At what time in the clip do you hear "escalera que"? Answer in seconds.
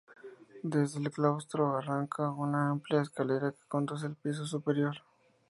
3.03-3.67